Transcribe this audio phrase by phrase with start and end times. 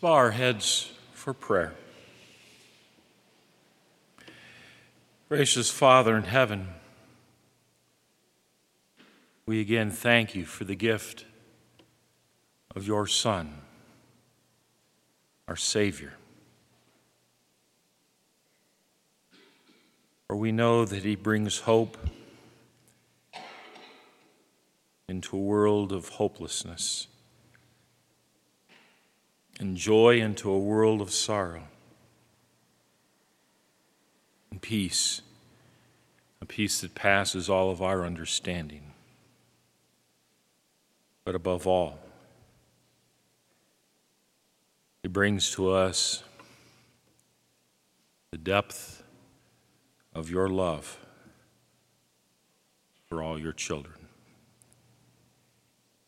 [0.00, 1.74] bow our heads for prayer.
[5.28, 6.68] Gracious Father in heaven,
[9.44, 11.26] we again thank you for the gift
[12.74, 13.52] of your Son,
[15.46, 16.14] our Savior.
[20.26, 21.98] For we know that he brings hope
[25.08, 27.08] into a world of hopelessness
[29.60, 31.64] and joy into a world of sorrow
[34.50, 35.20] and peace,
[36.40, 38.94] a peace that passes all of our understanding.
[41.24, 41.98] But above all,
[45.02, 46.24] it brings to us
[48.30, 49.02] the depth
[50.14, 50.98] of your love
[53.10, 54.06] for all your children.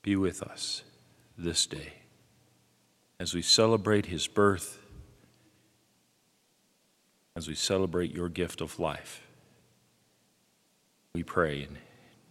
[0.00, 0.84] Be with us
[1.36, 2.01] this day
[3.18, 4.78] as we celebrate his birth,
[7.36, 9.26] as we celebrate your gift of life.
[11.14, 11.78] We pray in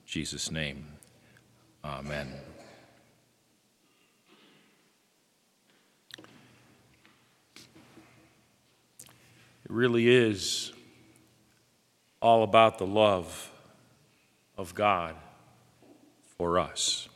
[0.06, 0.88] Jesus' name.
[1.84, 2.34] Amen.
[9.64, 10.74] It really is
[12.22, 13.52] all about the love
[14.58, 15.16] of God
[16.38, 17.08] for us.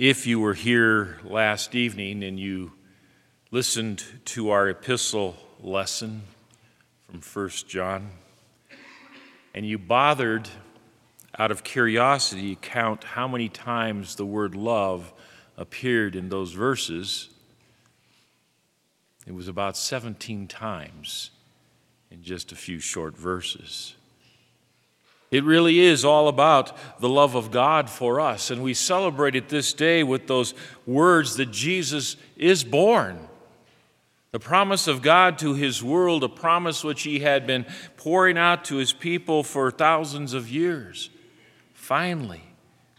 [0.00, 2.72] If you were here last evening and you
[3.50, 6.22] listened to our epistle lesson
[7.06, 8.08] from 1 John,
[9.54, 10.48] and you bothered
[11.38, 15.12] out of curiosity count how many times the word love
[15.58, 17.28] appeared in those verses,
[19.26, 21.30] it was about 17 times
[22.10, 23.96] in just a few short verses.
[25.30, 28.50] It really is all about the love of God for us.
[28.50, 30.54] And we celebrate it this day with those
[30.86, 33.28] words that Jesus is born.
[34.32, 37.64] The promise of God to his world, a promise which he had been
[37.96, 41.10] pouring out to his people for thousands of years.
[41.74, 42.42] Finally,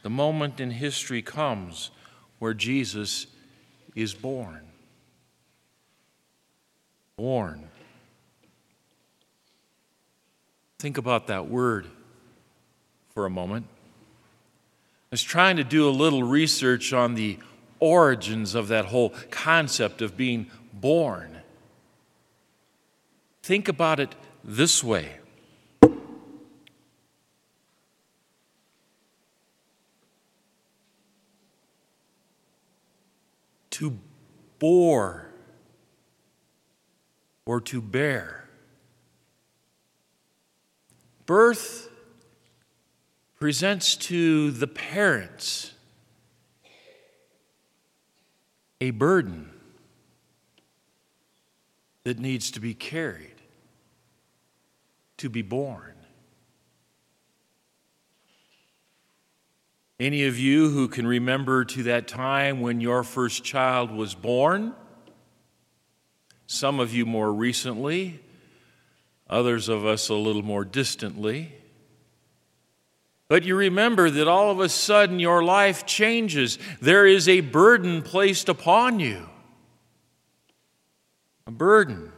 [0.01, 1.91] the moment in history comes
[2.39, 3.27] where Jesus
[3.93, 4.61] is born.
[7.17, 7.67] Born.
[10.79, 11.87] Think about that word
[13.13, 13.65] for a moment.
[15.11, 17.37] I was trying to do a little research on the
[17.79, 21.41] origins of that whole concept of being born.
[23.43, 25.17] Think about it this way.
[33.71, 33.97] To
[34.59, 35.27] bore
[37.45, 38.45] or to bear.
[41.25, 41.90] Birth
[43.41, 45.73] presents to the parents
[48.79, 49.49] a burden
[52.03, 53.41] that needs to be carried,
[55.17, 55.95] to be borne.
[59.99, 64.75] Any of you who can remember to that time when your first child was born?
[66.45, 68.19] Some of you more recently,
[69.27, 71.55] others of us a little more distantly.
[73.31, 76.59] But you remember that all of a sudden your life changes.
[76.81, 79.29] There is a burden placed upon you.
[81.47, 82.11] A burden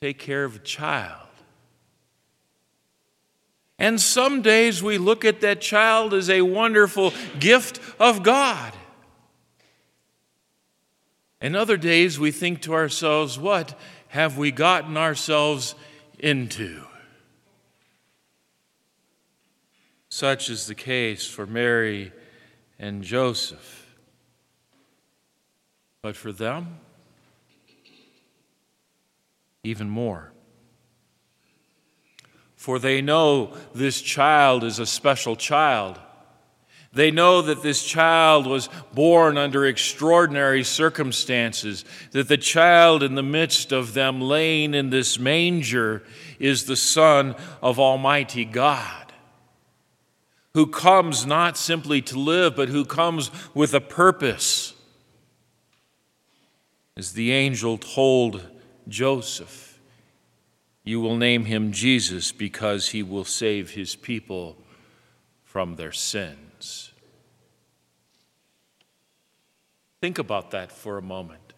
[0.00, 1.26] take care of a child.
[3.76, 8.72] And some days we look at that child as a wonderful gift of God.
[11.40, 13.76] And other days we think to ourselves, what
[14.06, 15.74] have we gotten ourselves
[16.20, 16.84] into?
[20.14, 22.12] Such is the case for Mary
[22.78, 23.96] and Joseph.
[26.02, 26.80] But for them,
[29.64, 30.34] even more.
[32.56, 35.98] For they know this child is a special child.
[36.92, 43.22] They know that this child was born under extraordinary circumstances, that the child in the
[43.22, 46.02] midst of them laying in this manger
[46.38, 49.01] is the Son of Almighty God
[50.54, 54.74] who comes not simply to live, but who comes with a purpose.
[56.96, 58.46] As the angel told
[58.86, 59.80] Joseph,
[60.84, 64.56] you will name him Jesus because he will save his people
[65.44, 66.92] from their sins.
[70.00, 71.52] Think about that for a moment.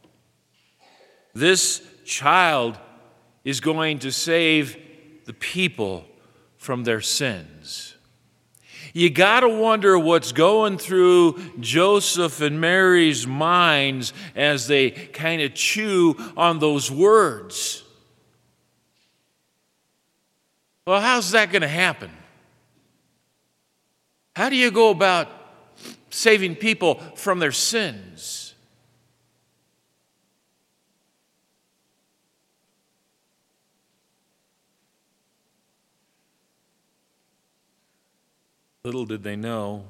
[1.33, 2.79] This child
[3.43, 4.77] is going to save
[5.25, 6.05] the people
[6.59, 7.97] from their sins.
[8.97, 15.53] You got to wonder what's going through Joseph and Mary's minds as they kind of
[15.53, 17.83] chew on those words.
[20.87, 22.13] Well, how's that going to happen?
[24.37, 25.29] How do you go about
[26.11, 28.44] saving people from their sins?
[38.85, 39.85] Little did they know,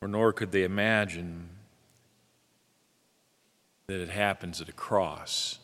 [0.00, 1.48] or nor could they imagine,
[3.88, 5.58] that it happens at a cross.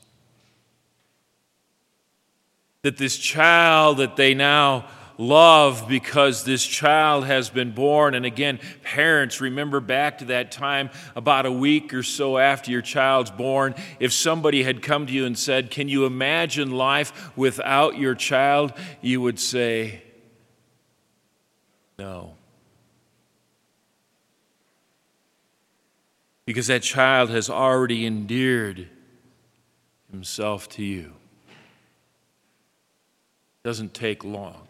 [2.82, 4.86] That this child that they now
[5.18, 8.16] love because this child has been born.
[8.16, 12.82] And again, parents, remember back to that time about a week or so after your
[12.82, 17.98] child's born, if somebody had come to you and said, Can you imagine life without
[17.98, 18.72] your child?
[19.00, 20.02] you would say,
[22.04, 22.34] no.
[26.44, 28.88] Because that child has already endeared
[30.10, 31.14] himself to you.
[31.48, 34.68] It doesn't take long.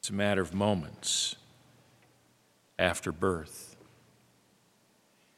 [0.00, 1.36] It's a matter of moments
[2.76, 3.71] after birth.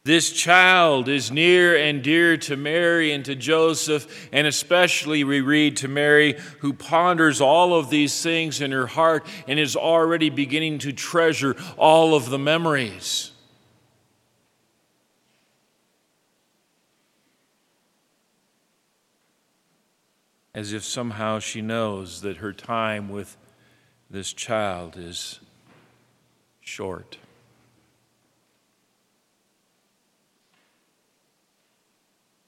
[0.05, 5.79] This child is near and dear to Mary and to Joseph, and especially we read
[5.79, 10.79] to Mary, who ponders all of these things in her heart and is already beginning
[10.81, 13.31] to treasure all of the memories.
[20.55, 23.39] As if somehow she knows that her time with
[24.11, 25.41] this child is
[26.61, 27.17] short.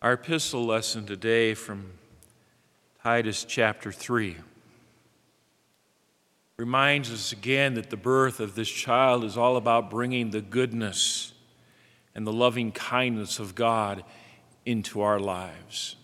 [0.06, 1.90] Our epistle lesson today from
[3.02, 4.36] Titus chapter 3
[6.58, 11.32] reminds us again that the birth of this child is all about bringing the goodness
[12.14, 14.04] and the loving kindness of God
[14.64, 15.96] into our lives.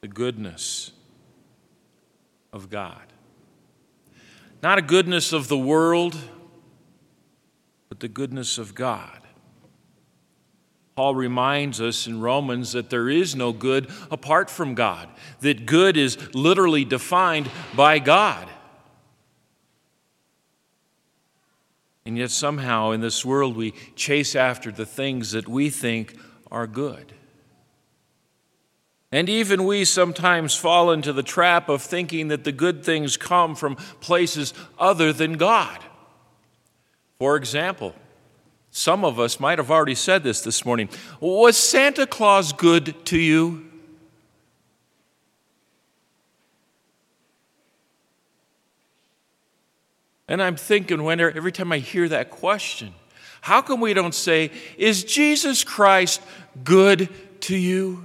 [0.00, 0.90] The goodness
[2.52, 3.12] of God.
[4.64, 6.18] Not a goodness of the world
[8.02, 9.20] the goodness of God.
[10.96, 15.08] Paul reminds us in Romans that there is no good apart from God,
[15.40, 18.46] that good is literally defined by God.
[22.04, 26.18] And yet, somehow, in this world, we chase after the things that we think
[26.50, 27.14] are good.
[29.12, 33.54] And even we sometimes fall into the trap of thinking that the good things come
[33.54, 35.78] from places other than God.
[37.22, 37.94] For example,
[38.72, 40.88] some of us might have already said this this morning.
[41.20, 43.64] Was Santa Claus good to you?
[50.26, 52.92] And I'm thinking, when er, every time I hear that question,
[53.40, 56.20] how come we don't say, Is Jesus Christ
[56.64, 57.08] good
[57.42, 58.04] to you?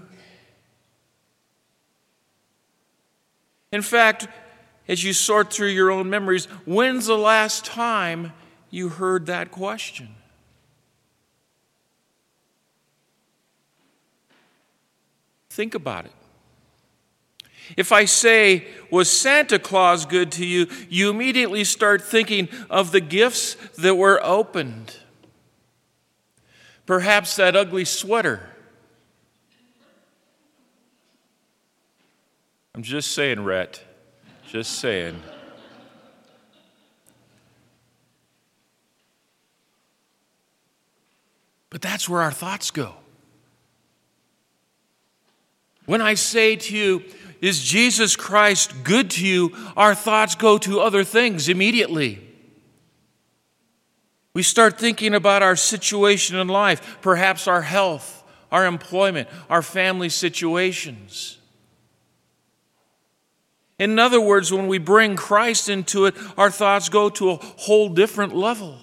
[3.71, 4.27] In fact,
[4.87, 8.31] as you sort through your own memories, when's the last time
[8.77, 10.09] you heard that question.
[15.49, 16.11] Think about it.
[17.75, 20.67] If I say, Was Santa Claus good to you?
[20.89, 24.97] you immediately start thinking of the gifts that were opened.
[26.85, 28.47] Perhaps that ugly sweater.
[32.75, 33.83] I'm just saying, Rhett.
[34.47, 35.21] Just saying.
[41.69, 42.95] But that's where our thoughts go.
[45.85, 47.03] When I say to you,
[47.41, 49.55] Is Jesus Christ good to you?
[49.75, 52.23] our thoughts go to other things immediately.
[54.33, 60.09] We start thinking about our situation in life, perhaps our health, our employment, our family
[60.09, 61.37] situations.
[63.79, 67.89] In other words, when we bring Christ into it, our thoughts go to a whole
[67.89, 68.77] different level.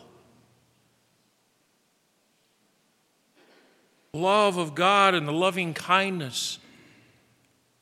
[4.14, 6.58] Love of God and the loving kindness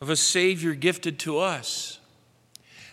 [0.00, 2.00] of a Savior gifted to us.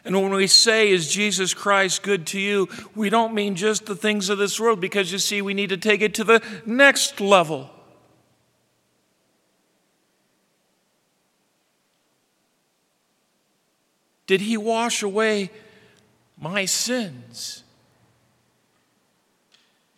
[0.05, 2.67] And when we say, Is Jesus Christ good to you?
[2.96, 5.77] we don't mean just the things of this world because you see, we need to
[5.77, 7.69] take it to the next level.
[14.27, 15.50] Did He wash away
[16.39, 17.63] my sins?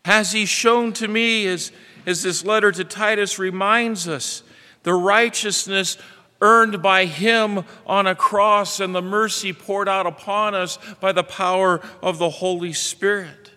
[0.06, 1.72] Has he shown to me, as,
[2.06, 4.44] as this letter to Titus reminds us,
[4.84, 5.98] the righteousness
[6.42, 11.24] earned by him on a cross and the mercy poured out upon us by the
[11.24, 13.52] power of the Holy Spirit?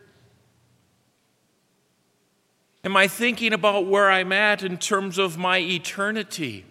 [2.85, 6.67] Am I thinking about where I'm at in terms of my eternity?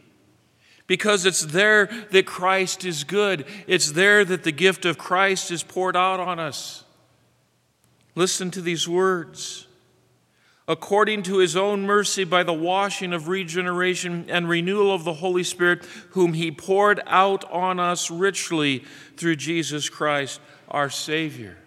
[0.85, 3.45] Because it's there that Christ is good.
[3.65, 6.83] It's there that the gift of Christ is poured out on us.
[8.15, 9.67] Listen to these words.
[10.67, 15.43] According to his own mercy, by the washing of regeneration and renewal of the Holy
[15.43, 18.85] Spirit, whom he poured out on us richly
[19.17, 20.39] through Jesus Christ,
[20.69, 21.57] our Savior.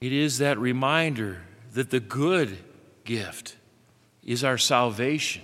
[0.00, 2.58] It is that reminder that the good
[3.04, 3.56] gift
[4.22, 5.42] is our salvation,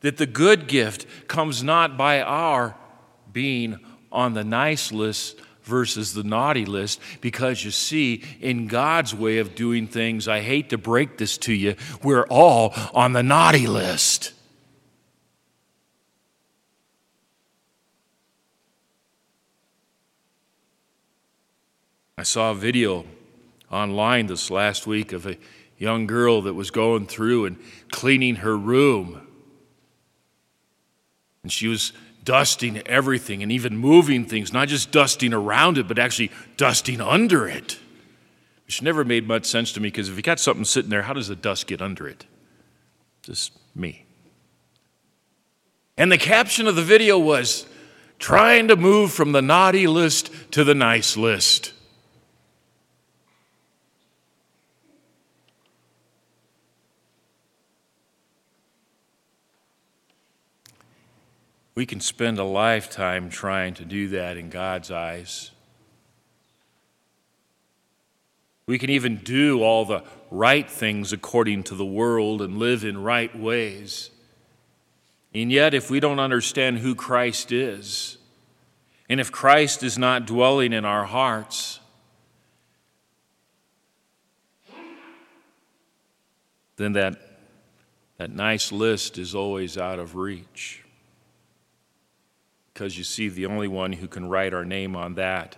[0.00, 2.76] that the good gift comes not by our
[3.32, 3.78] being
[4.10, 9.54] on the nice list versus the naughty list because you see, in God's way of
[9.54, 14.32] doing things, I hate to break this to you, we're all on the naughty list.
[22.18, 23.04] I saw a video
[23.70, 25.36] online this last week of a
[25.78, 27.58] young girl that was going through and
[27.90, 29.26] cleaning her room.
[31.42, 31.92] And she was
[32.24, 37.48] dusting everything and even moving things, not just dusting around it, but actually dusting under
[37.48, 37.78] it.
[38.66, 41.12] Which never made much sense to me because if you got something sitting there, how
[41.12, 42.26] does the dust get under it?
[43.22, 44.06] Just me.
[45.96, 47.66] And the caption of the video was
[48.18, 51.72] trying to move from the naughty list to the nice list.
[61.74, 65.50] We can spend a lifetime trying to do that in God's eyes.
[68.66, 73.02] We can even do all the right things according to the world and live in
[73.02, 74.10] right ways.
[75.34, 78.18] And yet, if we don't understand who Christ is,
[79.08, 81.80] and if Christ is not dwelling in our hearts,
[86.76, 87.16] then that,
[88.18, 90.82] that nice list is always out of reach
[92.72, 95.56] because you see, the only one who can write our name on that,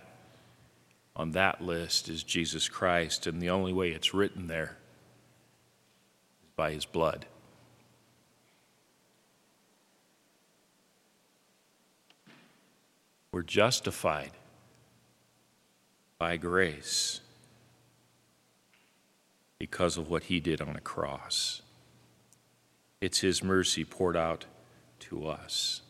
[1.15, 4.77] on that list is Jesus Christ, and the only way it's written there
[6.43, 7.25] is by his blood.
[13.31, 14.31] We're justified
[16.17, 17.19] by grace
[19.59, 21.61] because of what he did on a cross.
[23.01, 24.45] It's his mercy poured out
[25.01, 25.81] to us.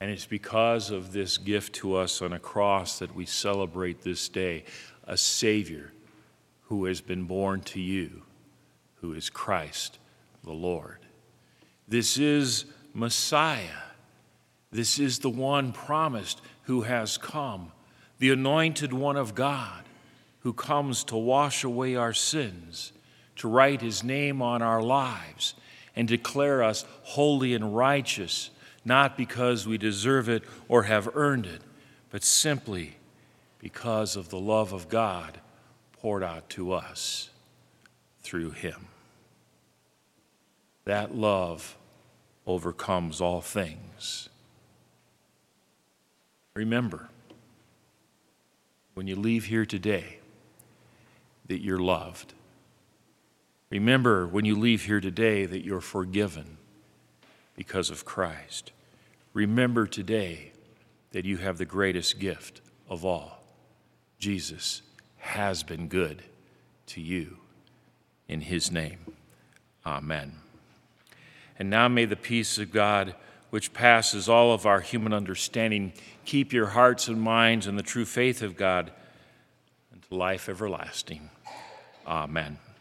[0.00, 4.28] And it's because of this gift to us on a cross that we celebrate this
[4.28, 4.64] day
[5.04, 5.92] a Savior
[6.64, 8.22] who has been born to you,
[8.96, 9.98] who is Christ
[10.44, 10.98] the Lord.
[11.88, 13.82] This is Messiah.
[14.70, 17.72] This is the one promised who has come,
[18.18, 19.84] the anointed one of God,
[20.40, 22.92] who comes to wash away our sins,
[23.36, 25.54] to write his name on our lives,
[25.94, 28.50] and declare us holy and righteous
[28.86, 31.60] not because we deserve it or have earned it,
[32.10, 32.96] but simply
[33.58, 35.40] because of the love of God
[35.92, 37.30] poured out to us
[38.22, 38.86] through Him.
[40.84, 41.76] That love
[42.46, 44.28] overcomes all things.
[46.54, 47.08] Remember,
[48.94, 50.18] when you leave here today,
[51.48, 52.34] that you're loved.
[53.68, 56.56] Remember when you leave here today that you're forgiven
[57.56, 58.70] because of Christ.
[59.36, 60.52] Remember today
[61.10, 63.44] that you have the greatest gift of all.
[64.18, 64.80] Jesus
[65.18, 66.22] has been good
[66.86, 67.36] to you.
[68.28, 68.96] In his name,
[69.84, 70.36] amen.
[71.58, 73.14] And now may the peace of God,
[73.50, 75.92] which passes all of our human understanding,
[76.24, 78.90] keep your hearts and minds in the true faith of God
[79.92, 81.28] unto life everlasting.
[82.06, 82.56] Amen.